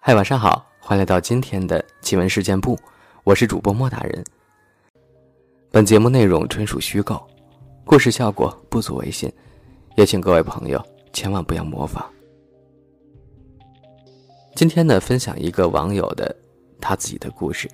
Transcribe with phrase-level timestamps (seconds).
[0.00, 2.78] 嗨，晚上好，欢迎来到今天的奇闻事件部，
[3.24, 4.24] 我是主播莫大人。
[5.72, 7.20] 本节目内容纯属虚构，
[7.84, 9.30] 故事效果不足为信，
[9.96, 10.80] 也请各位朋友
[11.12, 12.08] 千万不要模仿。
[14.54, 16.34] 今天呢，分享一个网友的
[16.80, 17.68] 他自己的故事。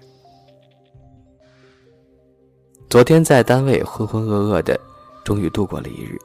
[2.88, 4.80] 昨天在单位浑浑噩噩的，
[5.24, 6.18] 终于度过了一日。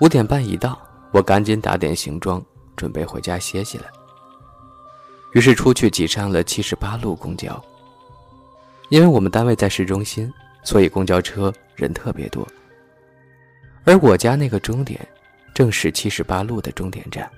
[0.00, 2.42] 五点半一到，我赶紧打点行装，
[2.76, 3.86] 准备回家歇息了。
[5.32, 7.62] 于是出去挤上了七十八路公交。
[8.88, 10.32] 因为我们单位在市中心，
[10.62, 12.46] 所以公交车人特别多。
[13.84, 15.00] 而我家那个终点，
[15.54, 17.28] 正是七十八路的终点站，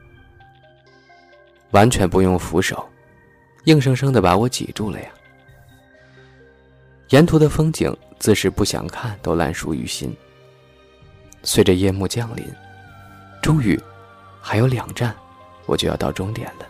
[1.71, 2.87] 完全不用扶手，
[3.65, 5.09] 硬生生的把我挤住了呀。
[7.11, 10.15] 沿途的风景，自是不想看都烂熟于心。
[11.45, 12.45] 随着夜幕降临，
[13.41, 13.81] 终于，
[14.41, 15.15] 还有两站，
[15.67, 16.67] 我就要到终点了。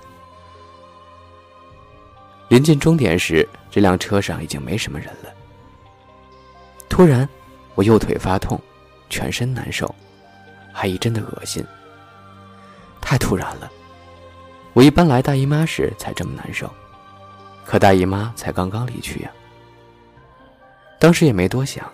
[2.55, 5.34] 临近终点时，这辆车上已经没什么人了。
[6.88, 7.28] 突然，
[7.74, 8.56] 我右腿发痛，
[9.11, 9.92] 全身难受，
[10.72, 11.66] 还一阵的恶心。
[13.00, 13.69] 太突然了，
[14.72, 16.72] 我一般来大姨妈时才这么难受，
[17.64, 19.33] 可大姨妈才刚刚离去呀。
[21.00, 21.92] 当时也没多想，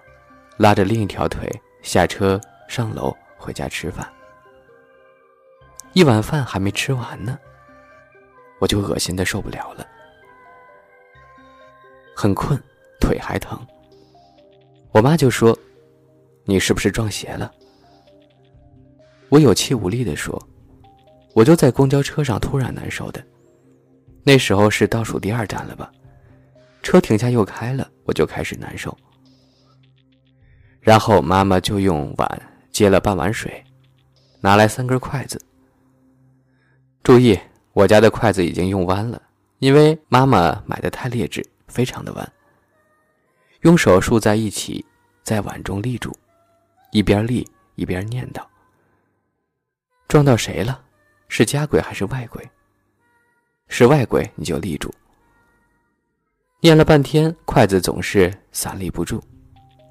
[0.58, 4.06] 拉着另一条腿下车上楼回家吃饭。
[5.94, 7.38] 一碗饭还没吃完呢，
[8.58, 9.86] 我就恶心的受不了了。
[12.14, 12.60] 很困，
[13.00, 13.58] 腿还疼。
[14.92, 15.56] 我妈就说
[16.44, 17.50] ：“你是不是撞邪了？”
[19.30, 20.36] 我有气无力的说
[21.34, 23.24] ：“我就在公交车上突然难受的，
[24.24, 25.90] 那时候是倒数第二站了吧？
[26.82, 28.96] 车停下又开了，我就开始难受。
[30.80, 33.62] 然后妈妈就用碗接了半碗水，
[34.40, 35.40] 拿来三根筷子。
[37.04, 37.38] 注意，
[37.72, 39.22] 我家的筷子已经用弯了，
[39.60, 42.32] 因为妈妈买的太劣质。”非常的弯。
[43.60, 44.84] 用手竖在一起，
[45.22, 46.16] 在碗中立住，
[46.92, 48.42] 一边立一边念叨
[50.08, 50.82] ：“撞到谁了？
[51.28, 52.48] 是家鬼还是外鬼？
[53.68, 54.90] 是外鬼你就立住。”
[56.60, 59.22] 念了半天，筷子总是散立不住，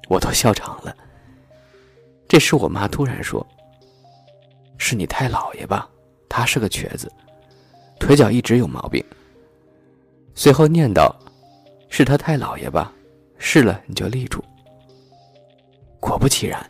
[0.08, 0.96] 我都笑场了。
[2.28, 3.46] 这时我妈突然说
[4.78, 5.88] ：“是你太姥爷吧？
[6.28, 7.08] 他是个瘸子，
[8.00, 9.04] 腿脚一直有毛病。”
[10.34, 11.08] 随后念叨。
[11.90, 12.90] 是他太老爷吧？
[13.36, 14.42] 是了，你就立住。
[15.98, 16.64] 果不其然，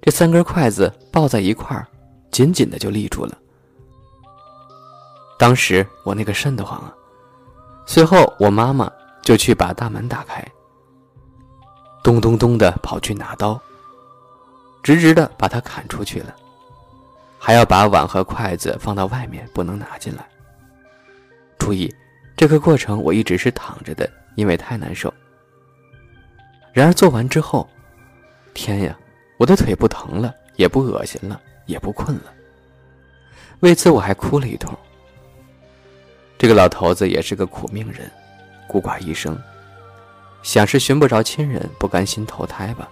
[0.00, 1.86] 这三根筷子抱在一块儿，
[2.30, 3.38] 紧紧的就立住了。
[5.38, 6.94] 当时我那个瘆得慌啊！
[7.86, 8.90] 随后我妈妈
[9.22, 10.44] 就去把大门打开，
[12.02, 13.60] 咚咚咚的跑去拿刀，
[14.82, 16.34] 直直的把它砍出去了，
[17.38, 20.24] 还要把碗和筷子放到外面，不能拿进来。
[21.58, 21.92] 注意，
[22.36, 24.08] 这个过程我一直是躺着的。
[24.34, 25.12] 因为太难受。
[26.72, 27.68] 然而做完之后，
[28.54, 28.98] 天呀，
[29.38, 32.32] 我的腿不疼了，也不恶心了，也不困了。
[33.60, 34.74] 为此我还哭了一通。
[36.38, 38.10] 这个老头子也是个苦命人，
[38.66, 39.40] 孤寡一生，
[40.42, 42.88] 想是寻不着亲人，不甘心投胎吧。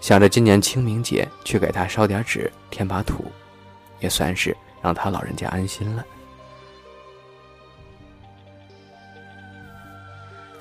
[0.00, 3.24] 想着今年清明节去给他烧点纸，添把土，
[4.00, 6.04] 也算是让他老人家安心了。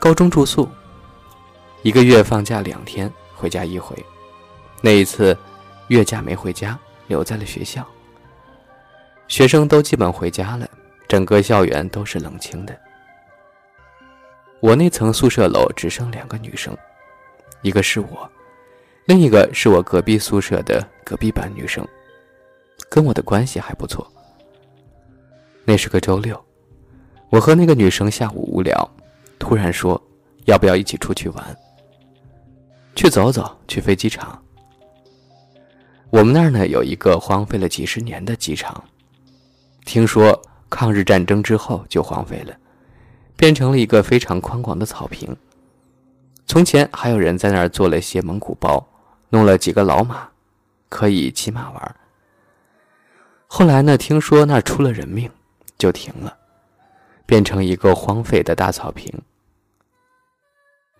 [0.01, 0.67] 高中住宿，
[1.83, 3.95] 一个月放假两天，回家一回。
[4.81, 5.37] 那一次，
[5.89, 6.75] 月假没回家，
[7.05, 7.85] 留在了学校。
[9.27, 10.67] 学生都基本回家了，
[11.07, 12.75] 整个校园都是冷清的。
[14.59, 16.75] 我那层宿舍楼只剩两个女生，
[17.61, 18.27] 一个是我，
[19.05, 21.87] 另一个是我隔壁宿舍的隔壁班女生，
[22.89, 24.11] 跟我的关系还不错。
[25.63, 26.43] 那是个周六，
[27.29, 28.91] 我和那个女生下午无聊。
[29.41, 29.99] 突然说
[30.45, 31.57] ：“要不要一起出去玩？
[32.95, 34.39] 去走走，去飞机场。
[36.11, 38.81] 我们那儿呢有一个荒废了几十年的机场，
[39.83, 40.39] 听说
[40.69, 42.55] 抗日战争之后就荒废了，
[43.35, 45.35] 变成了一个非常宽广的草坪。
[46.45, 48.87] 从前还有人在那儿做了些蒙古包，
[49.29, 50.29] 弄了几个老马，
[50.87, 51.95] 可以骑马玩。
[53.47, 55.29] 后来呢，听说那儿出了人命，
[55.79, 56.37] 就停了，
[57.25, 59.11] 变成一个荒废的大草坪。”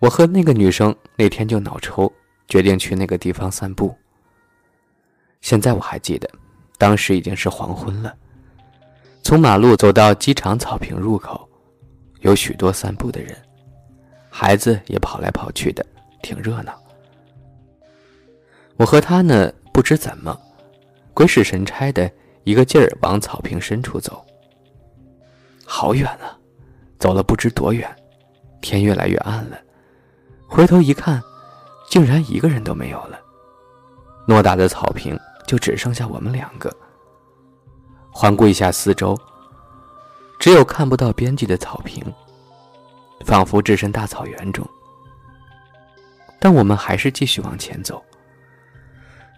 [0.02, 2.12] 我和那个女生那天就脑抽，
[2.48, 3.96] 决定去那个地方散步。
[5.40, 6.28] 现在我还记得，
[6.76, 8.12] 当时已经是黄昏了。
[9.22, 11.48] 从马路走到机场草坪入口，
[12.22, 13.36] 有许多散步的人，
[14.28, 15.86] 孩子也跑来跑去的，
[16.20, 16.76] 挺热闹。
[18.74, 20.36] 我和他呢，不知怎么，
[21.14, 22.10] 鬼使神差的
[22.42, 24.26] 一个劲儿往草坪深处走。
[25.64, 26.36] 好远啊，
[26.98, 27.88] 走了不知多远，
[28.60, 29.56] 天越来越暗了。
[30.54, 31.22] 回头一看，
[31.88, 33.18] 竟然一个人都没有了。
[34.28, 36.70] 偌大的草坪就只剩下我们两个。
[38.10, 39.18] 环顾一下四周，
[40.38, 42.04] 只有看不到边际的草坪，
[43.24, 44.62] 仿佛置身大草原中。
[46.38, 48.04] 但我们还是继续往前走。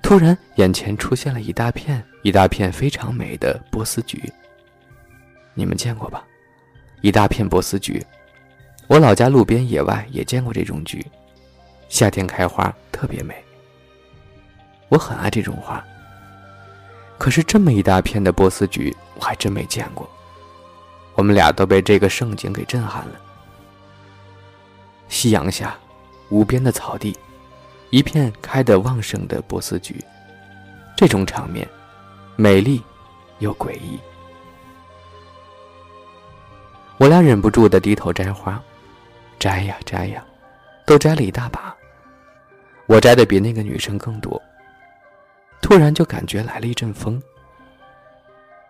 [0.02, 4.20] 突然，眼前出现了一大片一大片非常美的波斯菊。
[5.54, 6.24] 你们见过吧？
[7.02, 8.04] 一大片波斯菊，
[8.86, 11.04] 我老家路边野外也见过这种菊，
[11.88, 13.34] 夏天开花特别美。
[14.88, 15.82] 我很爱这种花。
[17.16, 20.08] 可是这么一大片的波斯菊，我还真没见过。
[21.14, 23.20] 我们俩都被这个盛景给震撼了。
[25.08, 25.76] 夕阳下，
[26.28, 27.16] 无边的草地，
[27.90, 29.96] 一片开得旺盛的波斯菊，
[30.96, 31.66] 这种场面，
[32.36, 32.82] 美丽
[33.38, 33.98] 又诡异。
[36.98, 38.60] 我俩忍不住的低头摘花，
[39.44, 40.24] 摘呀摘呀，
[40.86, 41.76] 都摘了一大把。
[42.86, 44.40] 我摘的比那个女生更多。
[45.60, 47.22] 突然就感觉来了一阵风。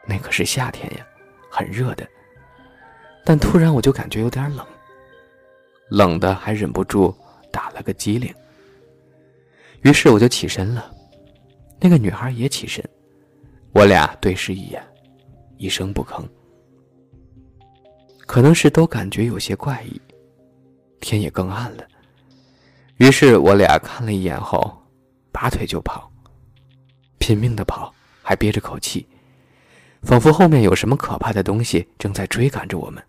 [0.05, 1.06] 那可是夏天呀，
[1.49, 2.05] 很热的。
[3.25, 4.67] 但突然我就感觉有点冷，
[5.91, 7.15] 冷的还忍不住
[7.53, 8.35] 打了个激灵。
[9.82, 10.93] 于是我就起身了，
[11.79, 12.85] 那个女孩也起身，
[13.71, 14.82] 我俩对视一眼，
[15.56, 16.29] 一声不吭。
[18.26, 20.00] 可能是都感觉有些怪异，
[21.04, 21.84] 天也更暗了。
[22.96, 24.82] 于是我俩看了一眼后，
[25.30, 26.10] 拔腿就跑。
[27.18, 29.06] 拼命的跑，还憋着口气，
[30.02, 33.02] 仿佛后面有什么可怕的东西正在追赶着我们。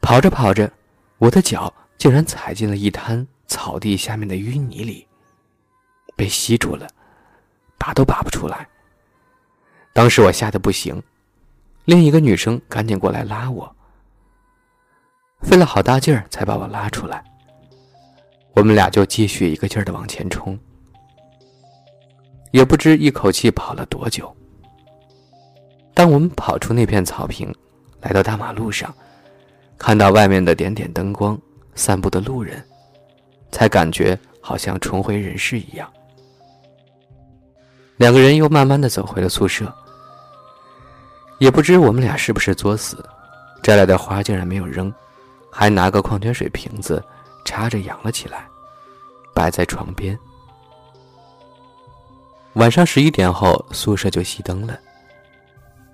[0.00, 0.70] 跑着跑着，
[1.18, 5.06] 我的脚竟然踩进了一滩草地下面的淤泥里，
[6.16, 6.86] 被吸住了，
[7.78, 8.68] 拔都拔不出来。
[9.92, 11.02] 当时我吓得不行，
[11.86, 13.76] 另一个女生赶紧过来拉我，
[15.42, 17.22] 费了好大劲儿才把我拉出来。
[18.54, 20.58] 我们俩就继续一个劲儿的往前冲。
[22.50, 24.34] 也不知一口气跑了多久。
[25.94, 27.54] 当我们跑出那片草坪，
[28.00, 28.92] 来到大马路上，
[29.76, 31.38] 看到外面的点点灯光、
[31.74, 32.64] 散步的路人，
[33.50, 35.90] 才感觉好像重回人世一样。
[37.96, 39.72] 两个人又慢慢的走回了宿舍。
[41.38, 43.04] 也不知我们俩是不是作死，
[43.62, 44.92] 摘来的花竟然没有扔，
[45.60, 47.04] 还拿个矿泉水瓶子
[47.44, 48.46] 插着扬了起来，
[49.34, 50.16] 摆在床边。
[52.52, 54.78] 晚上十一点后，宿舍就熄灯了。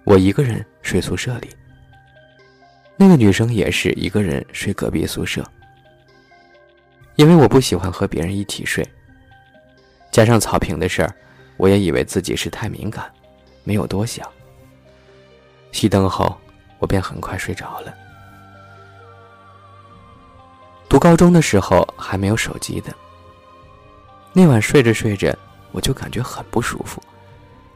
[0.05, 1.49] 我一个人睡宿舍里，
[2.95, 5.43] 那个女生也是一个人睡隔壁宿舍。
[7.17, 8.87] 因为我不喜欢和别人一起睡，
[10.11, 11.15] 加上草坪的事儿，
[11.57, 13.11] 我也以为自己是太敏感，
[13.63, 14.31] 没有多想。
[15.73, 16.39] 熄灯后，
[16.79, 17.95] 我便很快睡着了。
[20.95, 22.95] 读高中的时候还没有手机的，
[24.33, 25.37] 那晚睡着睡着。
[25.73, 27.03] 我就感觉很不舒服，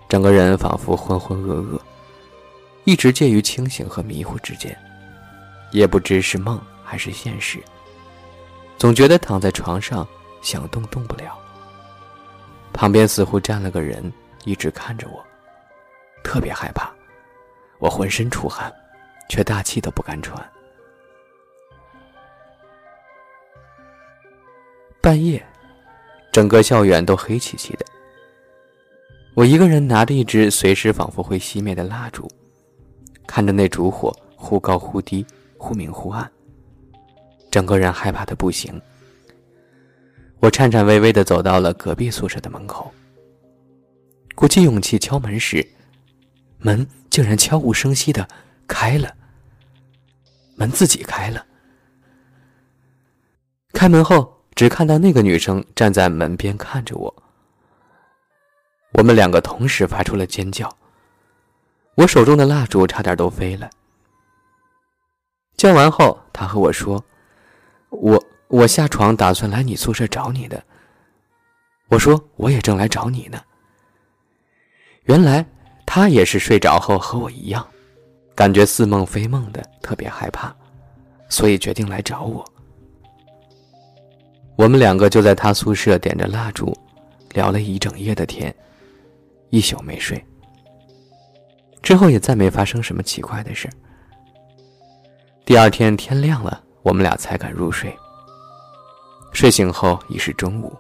[0.09, 1.81] 整个人仿佛浑浑噩噩，
[2.85, 4.79] 一直介于清醒和迷糊之间，
[5.73, 7.59] 也不知是梦还是现实。
[8.79, 10.07] 总觉得躺在床上
[10.41, 11.37] 想动动不了，
[12.73, 14.13] 旁边似乎站了个人，
[14.45, 15.21] 一直看着我，
[16.23, 16.89] 特别害怕。
[17.81, 18.73] 我浑身出汗，
[19.29, 20.49] 却大气都不敢喘。
[25.09, 25.43] 半夜。
[26.31, 27.87] 整个校园都黑漆漆的，
[29.33, 32.31] 我一个人拿着一支随时仿佛会熄灭的蜡烛，
[33.27, 35.25] 看着那烛火忽高忽低、
[35.57, 36.31] 忽明忽暗，
[37.51, 38.79] 整个人害怕的不行。
[40.41, 42.93] 我颤颤巍巍的走到了隔壁宿舍的门口，
[44.35, 45.67] 鼓起勇气敲门时，
[46.59, 48.29] 门竟然悄无声息的
[48.67, 49.15] 开了，
[50.57, 51.47] 门自己开了。
[53.73, 54.38] 开门后。
[54.59, 57.15] 只看到那个女生站在门边看着我，
[58.95, 60.69] 我们两个同时发出了尖叫，
[61.95, 63.71] 我手中的蜡烛差点都飞了。
[65.57, 67.05] 叫完后，她和我说
[67.91, 70.61] ：“我我下床打算来你宿舍找你的。”
[71.87, 73.41] 我说：“我也正来找你呢。”
[75.07, 75.47] 原来
[75.87, 77.65] 她也是睡着后和我一样，
[78.35, 80.53] 感觉似梦非梦的，特别害怕，
[81.29, 82.45] 所以决定来找我。
[84.59, 86.77] 我们两个就在他宿舍点着蜡烛，
[87.31, 88.53] 聊了一整夜的天，
[89.51, 90.23] 一宿没睡。
[91.81, 93.71] 之后也再没发生什么奇怪的事。
[95.45, 97.97] 第二天天亮了，我们俩才敢入睡。
[99.33, 100.77] 睡醒后已是中午，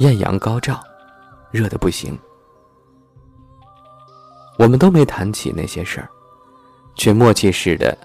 [0.00, 0.78] 艳阳高照，
[1.50, 2.16] 热的不行。
[4.58, 6.08] 我们都没谈起那些事儿，
[6.96, 7.96] 却默契似的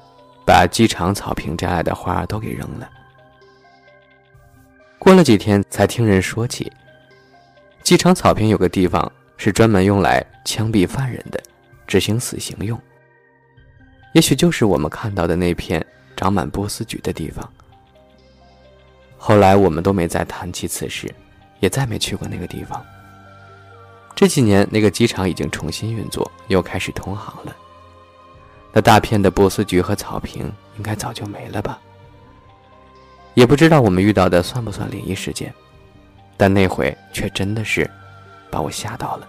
[0.46, 2.90] 把机场草坪摘来的花都给扔了。
[5.06, 6.72] 过了几天，才听人说起，
[7.84, 11.40] 机场草坪有个地方是专门用来枪毙犯人的，
[11.86, 12.76] 执行死刑用。
[14.14, 15.86] 也许就是我们看到的那片
[16.18, 17.48] 长满波斯菊的地方。
[19.16, 21.14] 后来我们都没再谈起此事，
[21.60, 22.84] 也再没去过那个地方。
[24.16, 27.56] 这几年，那个机场已经重新运作，又开始通航了。
[28.74, 31.80] 那大片的波斯菊和草坪应该早就没了吧？
[33.36, 35.54] 也不知道我们遇到的算不算灵异事件，
[36.36, 37.90] 但那回却真的是
[38.50, 39.28] 把我吓到了。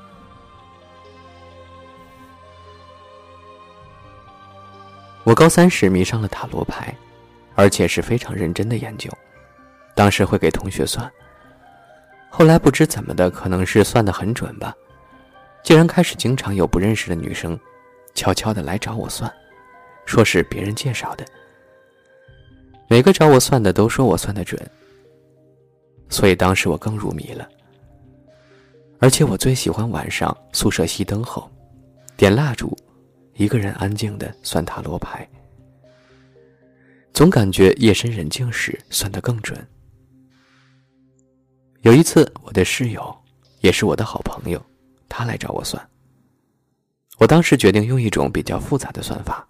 [5.24, 6.94] 我高三时迷上了塔罗牌，
[7.56, 9.10] 而且是非常认真的研究。
[9.92, 11.10] 当时会给同学算，
[12.30, 14.72] 后来不知怎么的，可能是算得很准吧，
[15.64, 17.58] 竟然开始经常有不认识的女生
[18.14, 19.28] 悄悄的来找我算，
[20.04, 21.26] 说是别人介绍的。
[22.88, 24.60] 每个找我算的都说我算的准，
[26.08, 27.48] 所以当时我更入迷了。
[28.98, 31.50] 而且我最喜欢晚上宿舍熄灯后，
[32.16, 32.76] 点蜡烛，
[33.34, 35.28] 一个人安静的算塔罗牌。
[37.12, 39.58] 总感觉夜深人静时算得更准。
[41.82, 43.14] 有一次，我的室友，
[43.60, 44.64] 也是我的好朋友，
[45.08, 45.84] 他来找我算。
[47.18, 49.46] 我当时决定用一种比较复杂的算法，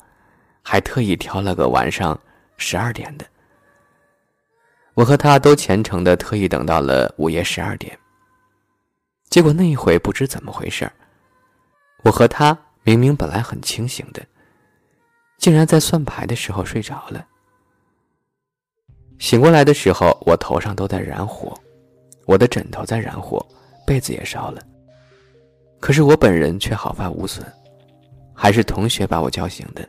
[0.62, 2.19] 还特意挑了个晚上。
[2.56, 3.26] 十二点的，
[4.94, 7.96] 我和他都虔诚的特意等到了午夜十二点。
[9.28, 10.90] 结果那一回不知怎么回事
[12.04, 14.25] 我和他明明本来很清醒的，
[15.38, 17.26] 竟然在算牌的时候睡着了。
[19.18, 21.58] 醒过来的时候，我头上都在燃火，
[22.26, 23.44] 我的枕头在燃火，
[23.86, 24.62] 被子也烧了。
[25.80, 27.44] 可是我本人却毫发无损，
[28.34, 29.86] 还是同学把我叫醒的。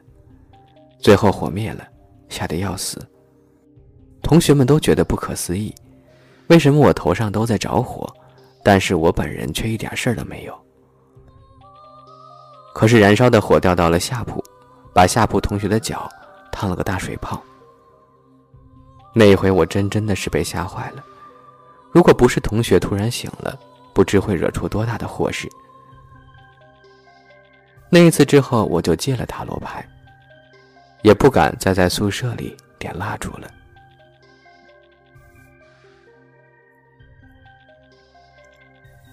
[1.00, 1.88] 最后火灭了。
[2.30, 3.00] 吓得要死，
[4.22, 5.74] 同学们都觉得不可思议，
[6.48, 8.08] 为什么我头上都在着火，
[8.64, 10.58] 但是我本人却一点事儿都没有？
[12.74, 14.44] 可是燃烧的火掉到了下铺，
[14.94, 16.08] 把下铺同学的脚
[16.52, 17.42] 烫了个大水泡。
[19.14, 21.04] 那一回我真真的是被吓坏了，
[21.92, 23.58] 如果不是同学突然醒了，
[23.94, 25.50] 不知会惹出多大的祸事。
[27.90, 29.84] 那一次之后，我就戒了塔罗牌。
[31.08, 33.50] 也不敢再在宿舍里点蜡烛了。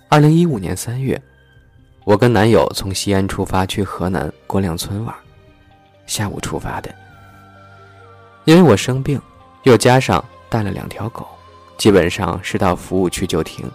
[0.09, 1.23] 二零一五年三月，
[2.03, 5.15] 我跟男友从西安出发去河南郭亮村玩，
[6.05, 6.93] 下午出发的。
[8.45, 9.23] 因为我生病，
[9.63, 11.25] 又加上带了两条狗，
[11.79, 13.71] 基本上是到服务区就停，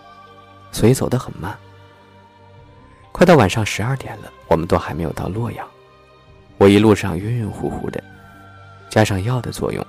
[0.73, 1.57] 所以走得很慢。
[3.13, 5.65] 快到晚上十二点了，我们都还没有到洛阳。
[6.59, 8.03] 我一路上晕晕乎乎的，
[8.89, 9.83] 加上药的作用，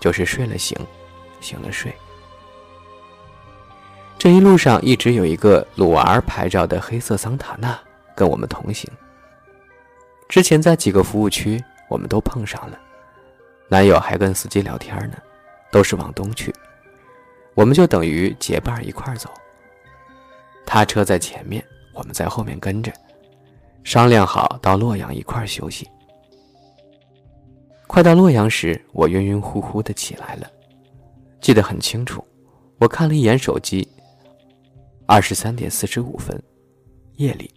[0.00, 0.76] 就是睡了醒，
[1.40, 1.94] 醒了睡。
[4.18, 7.78] 这一路上一直有一个鲁瓦尔牌照的黑色桑塔纳
[8.16, 8.90] 跟我们同行。
[10.28, 12.76] 之前在几个服务区我们都碰上了，
[13.68, 15.16] 男友还跟司机聊天呢，
[15.70, 16.52] 都是往东去，
[17.54, 19.30] 我们就等于结伴一块走。
[20.66, 22.92] 他车在前面，我们在后面跟着，
[23.84, 25.88] 商量好到洛阳一块休息。
[27.88, 30.48] 快到洛阳时，我晕晕乎乎的起来了，
[31.40, 32.22] 记得很清楚。
[32.78, 33.88] 我看了一眼手机，
[35.06, 36.40] 二十三点四十五分，
[37.16, 37.50] 夜里，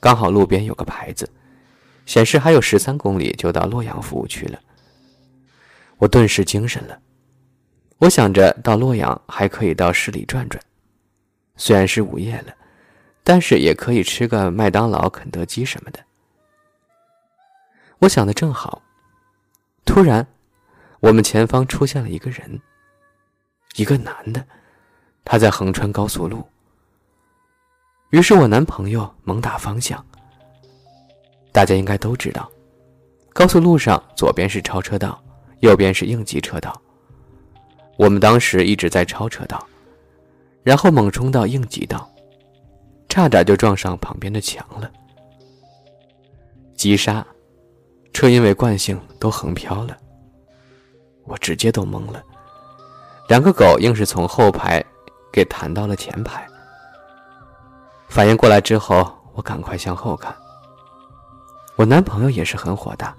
[0.00, 1.30] 刚好路边有个牌子，
[2.06, 4.58] 显示还有十三公里就到洛阳服务区了。
[5.96, 7.00] 我顿时精神了，
[7.98, 10.60] 我想着到洛阳还可以到市里转转，
[11.54, 12.52] 虽然是午夜了，
[13.22, 16.00] 但是也可以吃个麦当劳、肯德基什么的。
[18.00, 18.82] 我想的正好。
[19.88, 20.24] 突然，
[21.00, 22.60] 我们前方出现了一个人，
[23.76, 24.44] 一个男的，
[25.24, 26.46] 他在横穿高速路。
[28.10, 30.04] 于是我男朋友猛打方向。
[31.52, 32.52] 大家应该都知道，
[33.32, 35.20] 高速路上左边是超车道，
[35.60, 36.78] 右边是应急车道。
[37.96, 39.66] 我们当时一直在超车道，
[40.62, 42.08] 然后猛冲到应急道，
[43.08, 44.92] 差点就撞上旁边的墙了。
[46.74, 47.26] 急刹。
[48.18, 49.96] 车因为惯性都横飘了，
[51.22, 52.20] 我直接都懵了。
[53.28, 54.84] 两个狗硬是从后排
[55.32, 56.44] 给弹到了前排。
[58.08, 60.34] 反应过来之后，我赶快向后看。
[61.76, 63.14] 我男朋友也是很火大，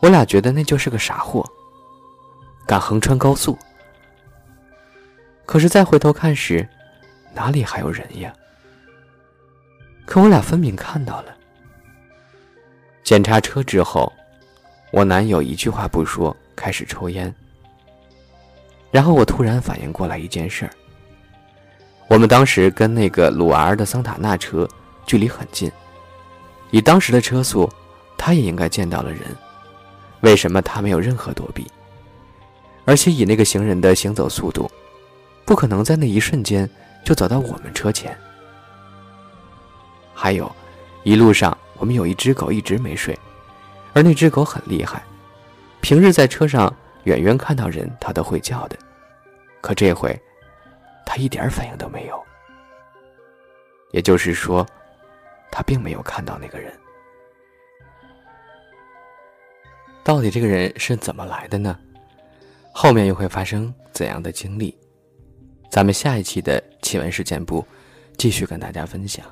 [0.00, 1.42] 我俩觉得那就是个傻货，
[2.66, 3.56] 敢横穿高速。
[5.46, 6.68] 可是再回头看时，
[7.32, 8.30] 哪里还有人呀？
[10.04, 11.34] 可我俩分明看到了。
[13.06, 14.12] 检查车之后，
[14.90, 17.32] 我男友一句话不说，开始抽烟。
[18.90, 20.72] 然后我突然反应过来一件事儿：
[22.08, 24.68] 我们当时跟那个鲁儿的桑塔纳车
[25.06, 25.70] 距离很近，
[26.72, 27.72] 以当时的车速，
[28.18, 29.20] 他也应该见到了人，
[30.22, 31.64] 为什么他没有任何躲避？
[32.86, 34.68] 而且以那个行人的行走速度，
[35.44, 36.68] 不可能在那一瞬间
[37.04, 38.18] 就走到我们车前。
[40.12, 40.50] 还有，
[41.04, 41.56] 一路上
[41.86, 43.16] 我们有一只狗一直没睡。
[43.94, 45.04] 而那只狗很厉害，
[45.80, 46.74] 平日在车上
[47.04, 48.76] 远远看到人，它都会叫的。
[49.60, 50.20] 可这回，
[51.06, 52.20] 它一点反应都没有。
[53.92, 54.66] 也就是说，
[55.48, 56.72] 它并没有看到那个人。
[60.02, 61.78] 到底这个人是怎么来的呢？
[62.72, 64.76] 后面又会发生怎样的经历？
[65.70, 67.64] 咱们下一期的奇闻事件部
[68.16, 69.24] 继续跟大家分享。